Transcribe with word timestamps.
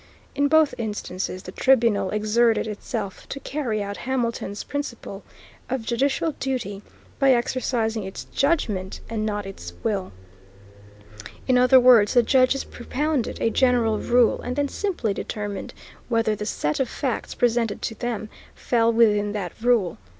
In 0.33 0.47
both 0.47 0.73
instances 0.79 1.43
the 1.43 1.51
tribunal 1.51 2.09
exerted 2.09 2.65
itself 2.65 3.29
to 3.29 3.39
carry 3.39 3.83
out 3.83 3.97
Hamilton's 3.97 4.63
principle 4.63 5.23
of 5.69 5.85
judicial 5.85 6.31
duty 6.39 6.81
by 7.19 7.33
exercising 7.33 8.03
its 8.03 8.23
judgment 8.23 8.99
and 9.11 9.27
not 9.27 9.45
its 9.45 9.73
will. 9.83 10.11
In 11.47 11.55
other 11.55 11.79
words, 11.79 12.15
the 12.15 12.23
judges 12.23 12.63
propounded 12.63 13.39
a 13.39 13.51
general 13.51 13.99
rule 13.99 14.41
and 14.41 14.55
then 14.55 14.69
simply 14.69 15.13
determined 15.13 15.71
whether 16.09 16.35
the 16.35 16.47
set 16.47 16.79
of 16.79 16.89
facts 16.89 17.35
presented 17.35 17.83
to 17.83 17.93
them 17.93 18.27
fell 18.55 18.91
within 18.91 19.33
that 19.33 19.53
rule. 19.61 19.99